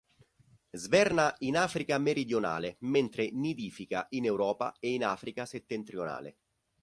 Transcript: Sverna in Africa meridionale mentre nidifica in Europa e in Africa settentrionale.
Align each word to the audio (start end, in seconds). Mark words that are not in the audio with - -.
Sverna 0.71 1.35
in 1.41 1.55
Africa 1.55 1.99
meridionale 1.99 2.77
mentre 2.79 3.29
nidifica 3.29 4.07
in 4.09 4.25
Europa 4.25 4.73
e 4.79 4.93
in 4.95 5.05
Africa 5.05 5.45
settentrionale. 5.45 6.37